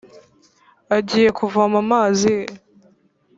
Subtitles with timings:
[0.97, 2.43] ajyiye kuvoma amazi ye